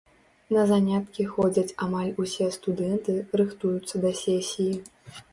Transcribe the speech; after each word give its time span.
На 0.55 0.61
заняткі 0.69 1.25
ходзяць 1.33 1.75
амаль 1.85 2.09
усе 2.23 2.47
студэнты, 2.55 3.13
рыхтуюцца 3.41 4.01
да 4.07 4.11
сесіі. 4.23 4.73